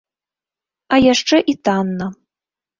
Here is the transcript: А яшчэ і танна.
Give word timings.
А 0.95 0.99
яшчэ 1.13 1.43
і 1.55 1.57
танна. 1.69 2.13